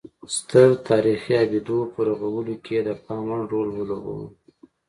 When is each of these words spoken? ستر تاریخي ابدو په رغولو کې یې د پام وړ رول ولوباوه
ستر 0.35 0.69
تاریخي 0.89 1.33
ابدو 1.45 1.79
په 1.93 1.99
رغولو 2.09 2.55
کې 2.63 2.71
یې 2.77 2.81
د 2.87 2.89
پام 3.03 3.23
وړ 3.29 3.41
رول 3.53 3.67
ولوباوه 3.73 4.27